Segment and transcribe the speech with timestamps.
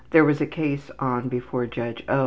[0.09, 2.19] There was a case on before Judge O.